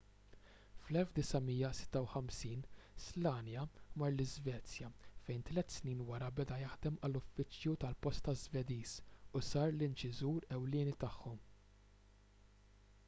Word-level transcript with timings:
fl-1956 0.83 2.61
słania 3.09 3.65
mar 4.01 4.13
l-iżvezja 4.15 4.87
fejn 5.27 5.43
tliet 5.49 5.75
snin 5.75 6.01
wara 6.07 6.29
beda 6.39 6.57
jaħdem 6.63 6.97
għall-uffiċċju 7.01 7.73
tal-posta 7.85 8.35
żvediż 8.45 8.95
u 9.41 9.43
sar 9.51 9.67
l-inċiżur 9.75 10.49
ewlieni 10.59 10.97
tagħhom 11.05 11.37